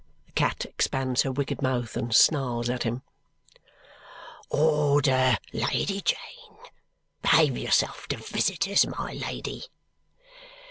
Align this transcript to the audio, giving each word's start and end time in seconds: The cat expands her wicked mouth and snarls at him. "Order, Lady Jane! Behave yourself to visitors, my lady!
The 0.25 0.31
cat 0.31 0.65
expands 0.65 1.21
her 1.21 1.31
wicked 1.31 1.61
mouth 1.61 1.95
and 1.95 2.11
snarls 2.11 2.71
at 2.71 2.81
him. 2.81 3.03
"Order, 4.49 5.37
Lady 5.53 6.01
Jane! 6.01 6.57
Behave 7.21 7.55
yourself 7.55 8.07
to 8.07 8.17
visitors, 8.17 8.87
my 8.87 9.13
lady! 9.13 9.65